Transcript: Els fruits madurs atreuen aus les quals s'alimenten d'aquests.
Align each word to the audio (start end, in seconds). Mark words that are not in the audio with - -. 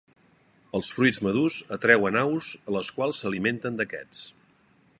Els 0.77 0.87
fruits 0.93 1.19
madurs 1.27 1.57
atreuen 1.77 2.17
aus 2.21 2.49
les 2.77 2.89
quals 2.95 3.21
s'alimenten 3.25 3.81
d'aquests. 3.83 4.25